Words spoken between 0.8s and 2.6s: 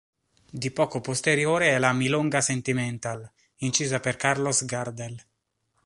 posteriore è la "Milonga